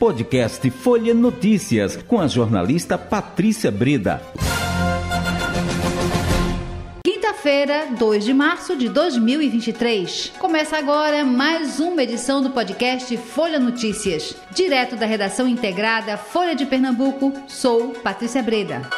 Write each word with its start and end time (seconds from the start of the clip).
Podcast 0.00 0.70
Folha 0.70 1.12
Notícias, 1.12 1.94
com 1.94 2.18
a 2.18 2.26
jornalista 2.26 2.96
Patrícia 2.96 3.70
Breda. 3.70 4.22
Quinta-feira, 7.04 7.86
2 7.98 8.24
de 8.24 8.32
março 8.32 8.74
de 8.76 8.88
2023. 8.88 10.32
Começa 10.38 10.78
agora 10.78 11.22
mais 11.22 11.80
uma 11.80 12.02
edição 12.02 12.40
do 12.40 12.48
podcast 12.48 13.14
Folha 13.18 13.60
Notícias. 13.60 14.34
Direto 14.54 14.96
da 14.96 15.04
redação 15.04 15.46
integrada 15.46 16.16
Folha 16.16 16.54
de 16.54 16.64
Pernambuco, 16.64 17.34
sou 17.46 17.90
Patrícia 17.90 18.42
Breda 18.42 18.88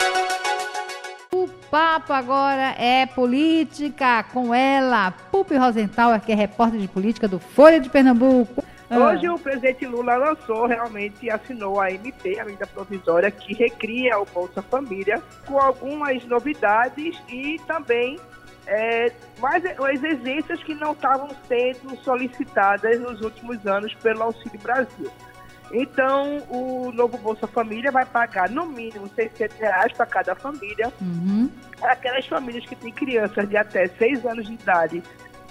papo 1.73 2.13
agora 2.13 2.75
é 2.79 3.07
política 3.07 4.23
com 4.25 4.55
ela, 4.55 5.11
Pupi 5.11 5.57
Rosenthal, 5.57 6.21
que 6.21 6.31
é 6.31 6.35
repórter 6.35 6.79
de 6.79 6.87
política 6.87 7.27
do 7.27 7.39
Folha 7.39 7.81
de 7.81 7.89
Pernambuco. 7.89 8.63
Ah. 8.93 8.99
Hoje 8.99 9.27
o 9.29 9.39
presidente 9.39 9.87
Lula 9.87 10.17
lançou 10.17 10.67
realmente 10.67 11.31
assinou 11.31 11.81
a 11.81 11.91
MP, 11.91 12.39
a 12.39 12.45
medida 12.45 12.67
provisória, 12.67 13.31
que 13.31 13.55
recria 13.55 14.19
o 14.19 14.27
Bolsa 14.27 14.61
Família, 14.61 15.23
com 15.47 15.59
algumas 15.59 16.23
novidades 16.27 17.19
e 17.27 17.59
também 17.67 18.21
é, 18.67 19.11
mais 19.41 19.65
as 19.65 20.03
exigências 20.03 20.63
que 20.63 20.75
não 20.75 20.93
estavam 20.93 21.31
sendo 21.49 21.97
solicitadas 22.03 23.01
nos 23.01 23.23
últimos 23.23 23.67
anos 23.67 23.95
pelo 23.95 24.25
Auxílio 24.25 24.61
Brasil. 24.61 25.11
Então, 25.73 26.43
o 26.51 26.93
novo 26.93 27.17
Bolsa 27.17 27.47
Família 27.47 27.91
vai 27.91 28.05
pagar 28.05 28.51
no 28.51 28.67
mínimo 28.67 29.09
600 29.09 29.57
reais 29.57 29.93
para 29.93 30.05
cada 30.05 30.35
família. 30.35 30.93
Uhum. 31.01 31.51
Aquelas 31.81 32.27
famílias 32.27 32.67
que 32.67 32.77
têm 32.77 32.93
crianças 32.93 33.49
de 33.49 33.57
até 33.57 33.89
6 33.89 34.27
anos 34.27 34.47
de 34.47 34.53
idade 34.53 35.03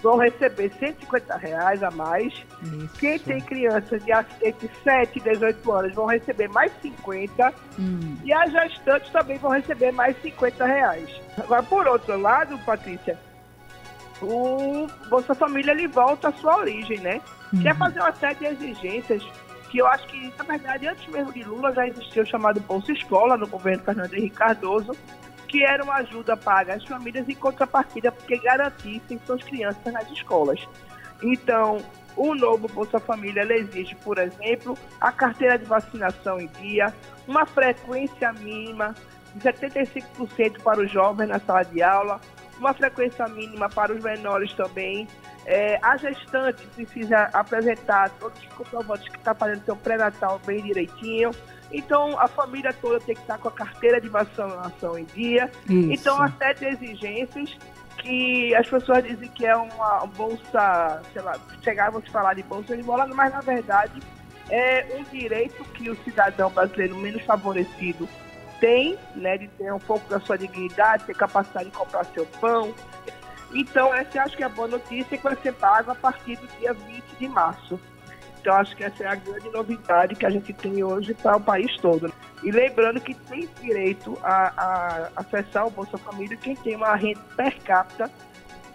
vão 0.01 0.17
receber 0.17 0.71
150 0.79 1.37
reais 1.37 1.83
a 1.83 1.91
mais. 1.91 2.33
Isso. 2.63 2.89
Quem 2.99 3.19
tem 3.19 3.39
crianças 3.39 4.03
de 4.03 4.11
entre 4.11 4.69
7 4.83 5.17
e 5.17 5.21
18 5.21 5.71
anos 5.71 5.95
vão 5.95 6.05
receber 6.05 6.49
mais 6.49 6.71
50. 6.81 7.53
Hum. 7.79 8.17
E 8.23 8.33
as 8.33 8.51
gestantes 8.51 9.11
também 9.11 9.37
vão 9.37 9.51
receber 9.51 9.91
mais 9.91 10.19
50 10.21 10.65
reais. 10.65 11.09
Agora, 11.37 11.63
por 11.63 11.87
outro 11.87 12.19
lado, 12.19 12.57
Patrícia, 12.59 13.17
o 14.21 14.87
Bolsa 15.09 15.33
Família 15.33 15.71
ele 15.71 15.87
volta 15.87 16.29
à 16.29 16.33
sua 16.33 16.57
origem, 16.57 16.99
né? 16.99 17.21
Uhum. 17.53 17.61
Quer 17.61 17.75
fazer 17.75 17.99
uma 17.99 18.13
série 18.13 18.35
de 18.35 18.45
exigências 18.45 19.23
que 19.69 19.77
eu 19.77 19.87
acho 19.87 20.05
que, 20.07 20.33
na 20.37 20.43
verdade, 20.43 20.87
antes 20.87 21.07
mesmo 21.07 21.31
de 21.31 21.43
Lula 21.43 21.73
já 21.73 21.87
existia 21.87 22.23
o 22.23 22.25
chamado 22.25 22.59
Bolsa 22.59 22.91
Escola 22.91 23.37
no 23.37 23.47
governo 23.47 23.83
Fernando 23.83 24.13
Henrique 24.13 24.35
Cardoso, 24.35 24.91
que 25.51 25.65
era 25.65 25.83
uma 25.83 25.95
ajuda 25.95 26.37
paga 26.37 26.75
às 26.75 26.85
famílias 26.85 27.27
em 27.27 27.35
contrapartida 27.35 28.09
porque 28.09 28.37
garantissem 28.37 29.19
suas 29.25 29.43
crianças 29.43 29.91
nas 29.91 30.09
escolas. 30.09 30.65
Então, 31.21 31.79
o 32.15 32.33
novo 32.33 32.69
Bolsa 32.69 33.01
Família 33.01 33.43
exige, 33.53 33.93
por 33.95 34.17
exemplo, 34.17 34.77
a 35.01 35.11
carteira 35.11 35.57
de 35.57 35.65
vacinação 35.65 36.39
em 36.39 36.47
dia, 36.61 36.93
uma 37.27 37.45
frequência 37.45 38.31
mínima 38.31 38.95
de 39.35 39.41
75% 39.41 40.61
para 40.63 40.79
os 40.79 40.89
jovens 40.89 41.27
na 41.27 41.39
sala 41.39 41.63
de 41.63 41.83
aula, 41.83 42.21
uma 42.57 42.73
frequência 42.73 43.27
mínima 43.27 43.67
para 43.67 43.93
os 43.93 44.01
menores 44.01 44.53
também, 44.53 45.05
é, 45.45 45.79
a 45.81 45.97
gestante 45.97 46.65
precisa 46.67 47.29
apresentar 47.33 48.09
todos 48.11 48.39
os 48.39 48.47
comprovantes 48.53 49.07
que 49.09 49.17
está 49.17 49.33
fazendo 49.33 49.63
seu 49.65 49.75
pré-natal 49.75 50.39
bem 50.45 50.61
direitinho. 50.61 51.31
Então, 51.71 52.19
a 52.19 52.27
família 52.27 52.73
toda 52.73 52.99
tem 52.99 53.15
que 53.15 53.21
estar 53.21 53.37
com 53.37 53.47
a 53.47 53.51
carteira 53.51 53.99
de 53.99 54.09
vacinação 54.09 54.97
em 54.97 55.05
dia. 55.05 55.49
Isso. 55.69 55.91
Então, 55.91 56.21
há 56.21 56.29
sete 56.31 56.65
exigências 56.65 57.57
que 57.97 58.53
as 58.55 58.67
pessoas 58.67 59.03
dizem 59.03 59.29
que 59.29 59.45
é 59.45 59.55
uma 59.55 60.05
bolsa, 60.07 61.01
sei 61.13 61.21
lá, 61.21 61.39
chegavam 61.63 62.01
a 62.05 62.11
falar 62.11 62.33
de 62.33 62.43
bolsa 62.43 62.75
de 62.75 62.83
bola, 62.83 63.05
mas 63.07 63.31
na 63.31 63.41
verdade 63.41 64.01
é 64.49 64.97
um 64.99 65.03
direito 65.03 65.63
que 65.65 65.89
o 65.89 65.95
cidadão 66.03 66.49
brasileiro 66.49 66.95
menos 66.97 67.23
favorecido 67.23 68.07
tem, 68.59 68.97
né, 69.15 69.37
de 69.37 69.47
ter 69.47 69.73
um 69.73 69.79
pouco 69.79 70.07
da 70.09 70.19
sua 70.19 70.37
dignidade, 70.37 71.05
ter 71.05 71.15
capacidade 71.15 71.69
de 71.69 71.75
comprar 71.75 72.03
seu 72.05 72.25
pão, 72.25 72.73
então, 73.53 73.93
essa 73.93 74.21
acho 74.21 74.37
que 74.37 74.43
é 74.43 74.45
a 74.45 74.49
boa 74.49 74.67
notícia 74.67 75.17
que 75.17 75.23
vai 75.23 75.35
ser 75.37 75.53
pago 75.53 75.91
a 75.91 75.95
partir 75.95 76.37
do 76.37 76.47
dia 76.59 76.73
20 76.73 77.03
de 77.19 77.27
março. 77.27 77.79
Então, 78.39 78.55
acho 78.55 78.75
que 78.75 78.83
essa 78.83 79.03
é 79.03 79.07
a 79.07 79.15
grande 79.15 79.49
novidade 79.49 80.15
que 80.15 80.25
a 80.25 80.29
gente 80.29 80.51
tem 80.53 80.83
hoje 80.83 81.13
para 81.13 81.37
o 81.37 81.41
país 81.41 81.75
todo. 81.77 82.11
E 82.43 82.51
lembrando 82.51 82.99
que 82.99 83.13
tem 83.13 83.47
direito 83.61 84.17
a, 84.23 84.53
a 84.57 85.11
acessar 85.17 85.67
o 85.67 85.69
Bolsa 85.69 85.97
Família 85.97 86.35
quem 86.37 86.55
tem 86.55 86.75
uma 86.75 86.95
renda 86.95 87.21
per 87.35 87.59
capita 87.61 88.09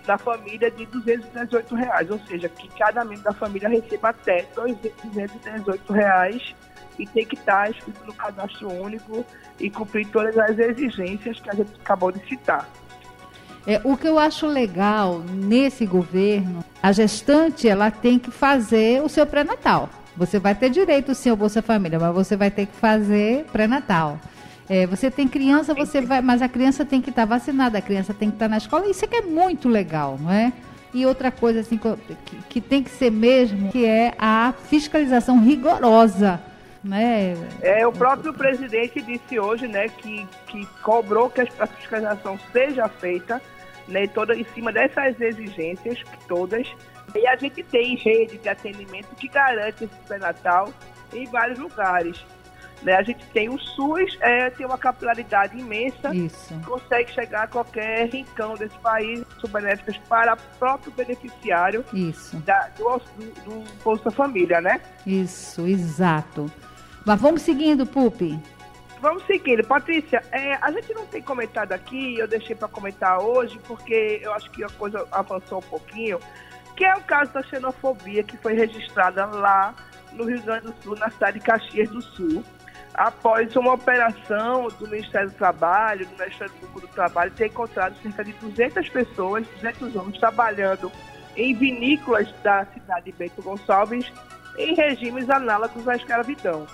da 0.06 0.16
família 0.16 0.70
de 0.70 0.86
218 0.86 1.74
reais, 1.74 2.10
ou 2.10 2.18
seja, 2.20 2.48
que 2.48 2.68
cada 2.78 3.04
membro 3.04 3.24
da 3.24 3.32
família 3.32 3.68
receba 3.68 4.10
até 4.10 4.46
218 4.54 5.92
reais 5.92 6.54
e 6.96 7.06
tem 7.06 7.26
que 7.26 7.34
estar 7.34 7.68
inscrito 7.68 8.04
no 8.06 8.14
cadastro 8.14 8.72
único 8.72 9.26
e 9.58 9.68
cumprir 9.68 10.06
todas 10.08 10.38
as 10.38 10.56
exigências 10.56 11.40
que 11.40 11.50
a 11.50 11.54
gente 11.54 11.72
acabou 11.80 12.12
de 12.12 12.24
citar. 12.28 12.68
É, 13.66 13.80
o 13.82 13.96
que 13.96 14.06
eu 14.06 14.18
acho 14.18 14.46
legal 14.46 15.24
nesse 15.28 15.84
governo, 15.84 16.64
a 16.80 16.92
gestante 16.92 17.68
ela 17.68 17.90
tem 17.90 18.16
que 18.18 18.30
fazer 18.30 19.02
o 19.02 19.08
seu 19.08 19.26
pré-natal. 19.26 19.88
Você 20.16 20.38
vai 20.38 20.54
ter 20.54 20.70
direito 20.70 21.14
sim 21.14 21.30
ao 21.30 21.36
Bolsa 21.36 21.60
Família, 21.60 21.98
mas 21.98 22.14
você 22.14 22.36
vai 22.36 22.50
ter 22.50 22.66
que 22.66 22.76
fazer 22.76 23.44
pré-natal. 23.52 24.20
É, 24.68 24.86
você 24.86 25.10
tem 25.10 25.26
criança, 25.26 25.74
você 25.74 26.00
vai, 26.00 26.20
mas 26.22 26.42
a 26.42 26.48
criança 26.48 26.84
tem 26.84 27.00
que 27.00 27.10
estar 27.10 27.24
vacinada, 27.24 27.78
a 27.78 27.82
criança 27.82 28.14
tem 28.14 28.30
que 28.30 28.36
estar 28.36 28.48
na 28.48 28.56
escola. 28.56 28.88
Isso 28.88 29.04
é 29.04 29.08
que 29.08 29.16
é 29.16 29.22
muito 29.22 29.68
legal, 29.68 30.16
não 30.20 30.30
é? 30.30 30.52
E 30.94 31.04
outra 31.04 31.30
coisa 31.30 31.60
assim 31.60 31.76
que, 31.76 32.40
que 32.48 32.60
tem 32.60 32.82
que 32.82 32.90
ser 32.90 33.10
mesmo, 33.10 33.70
que 33.70 33.84
é 33.84 34.14
a 34.18 34.54
fiscalização 34.68 35.40
rigorosa. 35.40 36.40
Né? 36.86 37.34
É, 37.60 37.86
o 37.86 37.92
próprio 37.92 38.32
presidente 38.32 39.02
disse 39.02 39.38
hoje, 39.38 39.66
né, 39.66 39.88
que, 39.88 40.26
que 40.46 40.64
cobrou 40.82 41.28
que 41.28 41.40
a 41.40 41.66
fiscalização 41.66 42.38
seja 42.52 42.88
feita 42.88 43.42
né, 43.88 44.06
toda 44.06 44.34
em 44.34 44.44
cima 44.54 44.72
dessas 44.72 45.20
exigências 45.20 46.02
todas. 46.28 46.66
E 47.14 47.26
a 47.26 47.36
gente 47.36 47.62
tem 47.62 47.96
rede 47.96 48.38
de 48.38 48.48
atendimento 48.48 49.14
que 49.16 49.28
garante 49.28 49.84
esse 49.84 49.94
pré-natal 50.06 50.72
em 51.12 51.24
vários 51.26 51.58
lugares. 51.58 52.24
Né? 52.82 52.94
A 52.94 53.02
gente 53.02 53.24
tem 53.26 53.48
o 53.48 53.58
SUS, 53.58 54.18
é, 54.20 54.50
tem 54.50 54.66
uma 54.66 54.76
capilaridade 54.76 55.58
imensa, 55.58 56.14
Isso. 56.14 56.54
consegue 56.64 57.10
chegar 57.12 57.44
a 57.44 57.46
qualquer 57.46 58.08
rincão 58.08 58.54
desse 58.54 58.76
país, 58.78 59.24
são 59.40 59.48
benéficas 59.50 59.96
para 60.08 60.34
o 60.34 60.58
próprio 60.58 60.92
beneficiário 60.92 61.84
Isso. 61.92 62.36
Da, 62.38 62.68
do, 62.76 63.00
do, 63.16 63.24
do 63.42 63.82
Bolsa 63.82 64.10
Família, 64.10 64.60
né? 64.60 64.80
Isso, 65.06 65.66
exato. 65.66 66.50
Mas 67.06 67.20
vamos 67.20 67.42
seguindo, 67.42 67.86
Pupi. 67.86 68.36
Vamos 69.00 69.24
seguindo. 69.26 69.64
Patrícia, 69.64 70.20
é, 70.32 70.54
a 70.54 70.72
gente 70.72 70.92
não 70.92 71.06
tem 71.06 71.22
comentado 71.22 71.70
aqui, 71.70 72.18
eu 72.18 72.26
deixei 72.26 72.56
para 72.56 72.66
comentar 72.66 73.20
hoje, 73.22 73.60
porque 73.64 74.20
eu 74.20 74.32
acho 74.32 74.50
que 74.50 74.64
a 74.64 74.68
coisa 74.70 75.06
avançou 75.12 75.58
um 75.58 75.62
pouquinho, 75.70 76.18
que 76.74 76.84
é 76.84 76.92
o 76.96 77.02
caso 77.02 77.32
da 77.32 77.44
xenofobia 77.44 78.24
que 78.24 78.36
foi 78.38 78.54
registrada 78.54 79.24
lá 79.24 79.72
no 80.14 80.24
Rio 80.24 80.42
Grande 80.42 80.66
do 80.66 80.74
Sul, 80.82 80.96
na 80.96 81.08
cidade 81.08 81.38
de 81.38 81.44
Caxias 81.44 81.88
do 81.90 82.02
Sul, 82.02 82.42
após 82.92 83.54
uma 83.54 83.74
operação 83.74 84.66
do 84.66 84.88
Ministério 84.88 85.30
do 85.30 85.36
Trabalho, 85.36 86.06
do 86.06 86.18
Ministério 86.18 86.52
Público 86.54 86.80
do 86.80 86.88
Trabalho, 86.88 87.30
ter 87.30 87.46
encontrado 87.46 87.94
cerca 88.02 88.24
de 88.24 88.32
200 88.32 88.88
pessoas, 88.88 89.46
200 89.62 89.94
homens, 89.94 90.18
trabalhando 90.18 90.90
em 91.36 91.54
vinícolas 91.54 92.28
da 92.42 92.66
cidade 92.66 93.04
de 93.04 93.12
Bento 93.12 93.40
Gonçalves 93.42 94.10
em 94.58 94.74
regimes 94.74 95.30
análogos 95.30 95.86
à 95.86 95.94
escravidão. 95.94 96.66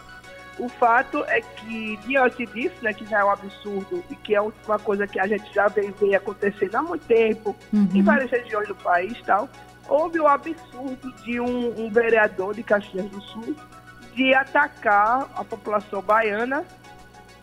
O 0.59 0.69
fato 0.69 1.25
é 1.25 1.41
que, 1.41 1.97
diante 2.07 2.45
disso, 2.47 2.77
né, 2.83 2.93
que 2.93 3.07
já 3.07 3.21
é 3.21 3.25
um 3.25 3.31
absurdo 3.31 4.05
e 4.11 4.17
que 4.17 4.35
é 4.35 4.41
uma 4.41 4.79
coisa 4.79 5.07
que 5.07 5.19
a 5.19 5.27
gente 5.27 5.53
já 5.53 5.69
vem, 5.69 5.91
vem 5.93 6.15
acontecendo 6.15 6.75
há 6.75 6.83
muito 6.83 7.07
tempo 7.07 7.57
uhum. 7.73 7.89
em 7.95 8.03
várias 8.03 8.31
regiões 8.31 8.69
do 8.69 8.75
país 8.75 9.21
tal, 9.25 9.49
houve 9.89 10.21
o 10.21 10.27
absurdo 10.27 11.13
de 11.25 11.41
um, 11.41 11.87
um 11.87 11.91
vereador 11.91 12.55
de 12.55 12.63
Caxias 12.63 13.07
do 13.07 13.21
Sul 13.23 13.57
de 14.15 14.35
atacar 14.35 15.29
a 15.35 15.43
população 15.43 16.03
baiana 16.03 16.65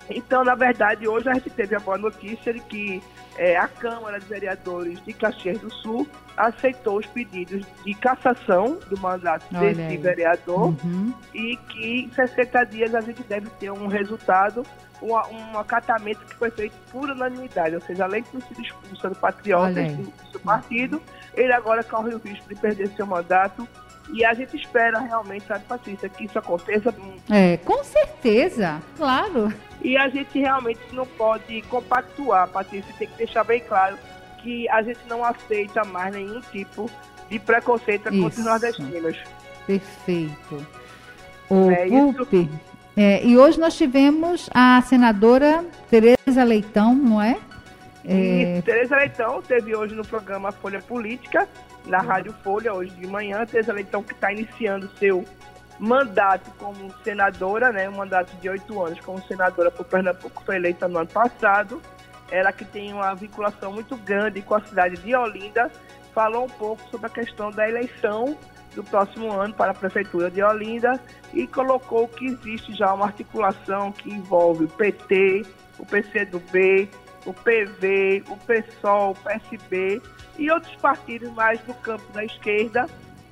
então, 0.10 0.44
na 0.44 0.56
verdade, 0.56 1.08
hoje 1.08 1.30
a 1.30 1.34
gente 1.34 1.50
teve 1.52 1.76
a 1.76 1.80
boa 1.80 1.98
notícia 1.98 2.52
de 2.52 2.60
que 2.62 3.02
é, 3.40 3.56
a 3.56 3.70
Câmara 3.70 4.20
de 4.20 4.26
Vereadores 4.26 5.02
de 5.06 5.14
Caxias 5.14 5.58
do 5.60 5.74
Sul 5.76 6.06
aceitou 6.36 6.98
os 6.98 7.06
pedidos 7.06 7.66
de 7.86 7.94
cassação 7.94 8.78
do 8.90 9.00
mandato 9.00 9.46
Olha 9.56 9.70
desse 9.70 9.82
aí. 9.82 9.98
vereador 9.98 10.76
uhum. 10.84 11.14
e 11.34 11.56
que 11.56 12.02
em 12.02 12.12
60 12.12 12.66
dias 12.66 12.94
a 12.94 13.00
gente 13.00 13.24
deve 13.24 13.50
ter 13.52 13.72
um 13.72 13.88
resultado, 13.88 14.66
um, 15.02 15.14
um 15.14 15.58
acatamento 15.58 16.20
que 16.26 16.36
foi 16.36 16.52
feito 16.52 16.76
por 16.92 17.10
unanimidade, 17.10 17.76
ou 17.76 17.82
seja, 17.82 18.04
além 18.04 18.24
de 18.24 18.30
ter 18.30 18.42
sido 18.42 18.62
expulso 18.62 19.10
do 19.10 19.16
patriota 19.16 19.84
do, 19.84 20.32
do 20.34 20.40
partido, 20.42 21.02
ele 21.34 21.54
agora 21.54 21.82
corre 21.82 22.14
o 22.14 22.18
risco 22.18 22.50
de 22.50 22.56
perder 22.56 22.90
seu 22.90 23.06
mandato 23.06 23.66
e 24.14 24.26
a 24.26 24.34
gente 24.34 24.56
espera 24.56 25.00
realmente, 25.00 25.46
sabe, 25.46 25.64
Patrícia, 25.66 26.10
que 26.10 26.26
isso 26.26 26.38
aconteça. 26.38 26.94
É, 27.30 27.58
com 27.58 27.84
certeza, 27.84 28.82
claro. 28.98 29.54
E 29.82 29.96
a 29.96 30.10
gente 30.10 30.38
realmente 30.40 30.82
não 30.92 31.06
pode 31.06 31.62
compactuar, 31.64 32.50
Patrícia, 32.50 32.94
tem 32.98 33.08
que 33.08 33.18
deixar 33.18 33.44
bem 33.44 33.62
claro 33.62 33.98
que 34.42 34.68
a 34.70 34.82
gente 34.82 35.00
não 35.08 35.24
aceita 35.24 35.84
mais 35.84 36.14
nenhum 36.14 36.42
tipo 36.42 36.90
de 37.30 37.40
preconceito 37.40 38.10
isso. 38.10 38.22
contra 38.22 38.40
os 38.40 38.46
nordestinos. 38.46 39.18
Perfeito. 39.68 40.68
O 41.50 41.70
É 41.70 41.88
Pupi. 42.14 42.50
É, 42.98 43.24
e 43.26 43.38
hoje 43.38 43.60
nós 43.60 43.78
tivemos 43.78 44.50
a 44.54 44.82
senadora 44.82 45.64
Tereza 45.90 46.44
Leitão, 46.44 46.94
não 46.96 47.22
é? 47.22 47.38
E 48.04 48.44
É, 48.58 48.62
Tereza 48.62 48.96
Leitão 48.96 49.42
teve 49.42 49.76
hoje 49.76 49.94
no 49.96 50.06
programa 50.06 50.52
Folha 50.52 50.82
Política, 50.82 51.48
na 51.86 52.00
Rádio 52.00 52.34
Folha, 52.44 52.74
hoje 52.74 52.92
de 52.92 53.08
manhã. 53.08 53.46
Tereza 53.46 53.74
Leitão 53.74 54.04
que 54.04 54.14
está 54.14 54.32
iniciando 54.32 54.90
seu 54.98 55.26
mandato 55.80 56.52
como 56.58 56.94
senadora, 57.04 57.72
né, 57.72 57.90
um 57.90 57.96
mandato 57.96 58.36
de 58.38 58.50
oito 58.50 58.84
anos 58.84 59.00
como 59.00 59.22
senadora 59.26 59.72
por 59.72 59.86
Pernambuco, 59.86 60.44
foi 60.46 60.58
eleita 60.58 60.88
no 60.88 61.00
ano 61.00 61.08
passado. 61.08 61.82
Ela 62.30 62.52
que 62.52 62.66
tem 62.66 62.94
uma 62.94 63.16
vinculação 63.16 63.72
muito 63.72 63.96
grande 63.96 64.42
com 64.42 64.56
a 64.56 64.62
cidade 64.62 64.98
de 64.98 65.16
Olinda, 65.16 65.72
falou 66.14 66.46
um 66.46 66.50
pouco 66.50 66.82
sobre 66.90 67.08
a 67.08 67.10
questão 67.10 67.50
da 67.50 67.68
eleição 67.68 68.38
do 68.76 68.84
próximo 68.84 69.32
ano 69.32 69.54
para 69.54 69.72
a 69.72 69.74
Prefeitura 69.74 70.30
de 70.30 70.44
Olinda 70.44 71.00
e 71.34 71.48
colocou 71.48 72.08
que 72.08 72.26
existe 72.26 72.74
já 72.76 72.94
uma 72.94 73.06
articulação 73.06 73.92
que 73.92 74.12
envolve 74.12 74.66
o 74.66 74.68
PT, 74.68 75.44
o 75.80 75.86
PCdoB, 75.86 76.90
o 77.26 77.34
PV, 77.34 78.24
o 78.30 78.38
PSOL, 78.38 79.12
o 79.12 79.16
PSB 79.16 80.02
e 80.38 80.50
outros 80.52 80.76
partidos 80.78 81.32
mais 81.34 81.60
do 81.62 81.74
campo 81.76 82.12
da 82.14 82.24
esquerda 82.24 82.88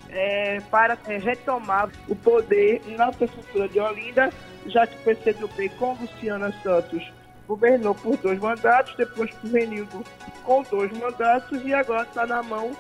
é, 0.10 0.60
para 0.72 0.98
é, 1.08 1.18
retomar 1.18 1.90
o 2.08 2.16
poder 2.16 2.82
na 2.98 3.12
Prefeitura 3.12 3.68
de 3.68 3.80
Olinda, 3.80 4.32
já 4.66 4.86
que 4.86 4.96
o 4.98 5.04
PCdoB 5.04 5.70
com 5.78 5.94
Luciana 5.94 6.54
Santos 6.64 7.12
governou 7.48 7.96
por 7.96 8.18
dois 8.18 8.40
mandatos, 8.40 8.96
depois 8.96 9.32
por 9.36 9.50
Renildo 9.50 10.04
com 10.44 10.64
dois 10.64 10.92
mandatos 10.98 11.62
e 11.64 11.74
agora 11.74 12.04
está 12.04 12.26
na 12.26 12.44
mão 12.44 12.72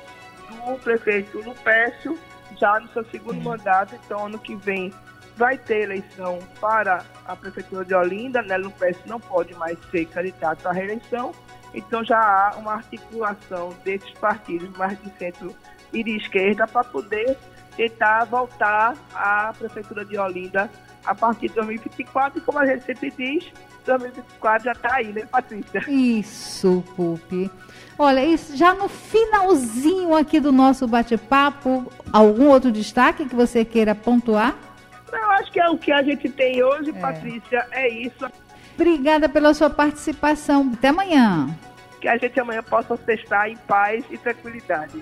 do 0.49 0.79
prefeito 0.79 1.41
Lupécio, 1.41 2.17
já 2.57 2.79
no 2.79 2.87
seu 2.89 3.05
segundo 3.05 3.41
mandato, 3.41 3.95
então 3.95 4.25
ano 4.25 4.39
que 4.39 4.55
vem 4.55 4.93
vai 5.37 5.57
ter 5.57 5.83
eleição 5.83 6.39
para 6.59 7.05
a 7.25 7.35
Prefeitura 7.35 7.85
de 7.85 7.93
Olinda, 7.93 8.41
né? 8.41 8.57
Lupécio 8.57 9.03
não 9.05 9.19
pode 9.19 9.53
mais 9.55 9.77
ser 9.91 10.05
candidato 10.05 10.67
à 10.67 10.71
reeleição, 10.71 11.31
então 11.73 12.03
já 12.03 12.19
há 12.19 12.57
uma 12.57 12.73
articulação 12.73 13.73
desses 13.85 14.11
partidos 14.13 14.75
mais 14.77 14.99
de 15.01 15.09
centro 15.17 15.55
e 15.93 16.03
de 16.03 16.17
esquerda 16.17 16.67
para 16.67 16.83
poder 16.83 17.37
tentar 17.75 18.25
voltar 18.25 18.95
à 19.13 19.53
Prefeitura 19.57 20.03
de 20.03 20.17
Olinda 20.17 20.69
a 21.05 21.15
partir 21.15 21.47
de 21.49 21.55
2024, 21.55 22.39
e 22.39 22.41
como 22.41 22.59
a 22.59 22.65
gente 22.65 22.83
sempre 22.83 23.13
diz, 23.17 23.45
2024 23.85 24.65
já 24.65 24.71
está 24.73 24.95
aí, 24.95 25.13
né, 25.13 25.25
Patrícia? 25.25 25.83
Isso, 25.87 26.83
Pupi. 26.95 27.49
Olha, 27.97 28.25
isso 28.25 28.57
já 28.57 28.73
no 28.73 28.89
finalzinho 28.89 30.15
aqui 30.15 30.39
do 30.39 30.51
nosso 30.51 30.87
bate-papo, 30.87 31.91
algum 32.11 32.47
outro 32.49 32.71
destaque 32.71 33.25
que 33.25 33.35
você 33.35 33.63
queira 33.63 33.95
pontuar? 33.95 34.55
Eu 35.11 35.31
acho 35.31 35.51
que 35.51 35.59
é 35.59 35.69
o 35.69 35.77
que 35.77 35.91
a 35.91 36.03
gente 36.03 36.29
tem 36.29 36.61
hoje, 36.63 36.91
Patrícia, 36.93 37.65
é 37.71 37.87
isso. 37.87 38.29
Obrigada 38.75 39.27
pela 39.27 39.53
sua 39.53 39.69
participação. 39.69 40.71
Até 40.73 40.89
amanhã. 40.89 41.49
Que 41.99 42.07
a 42.07 42.17
gente 42.17 42.39
amanhã 42.39 42.61
possa 42.61 42.95
festar 42.97 43.49
em 43.49 43.57
paz 43.57 44.05
e 44.11 44.17
tranquilidade. 44.17 45.01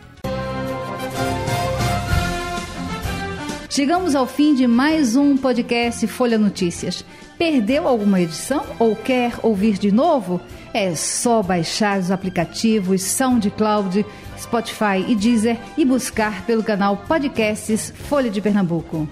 Chegamos 3.69 4.15
ao 4.15 4.25
fim 4.25 4.55
de 4.55 4.65
mais 4.65 5.17
um 5.17 5.35
podcast 5.35 6.07
Folha 6.07 6.37
Notícias. 6.37 7.03
Perdeu 7.37 7.85
alguma 7.85 8.21
edição 8.21 8.65
ou 8.79 8.95
quer 8.95 9.33
ouvir 9.43 9.77
de 9.77 9.91
novo? 9.91 10.39
É 10.73 10.95
só 10.95 11.43
baixar 11.43 11.99
os 11.99 12.09
aplicativos 12.09 13.01
SoundCloud, 13.03 14.05
Spotify 14.39 15.03
e 15.05 15.15
Deezer 15.15 15.57
e 15.77 15.83
buscar 15.83 16.45
pelo 16.45 16.63
canal 16.63 16.95
Podcasts 17.05 17.91
Folha 18.07 18.29
de 18.29 18.39
Pernambuco. 18.39 19.09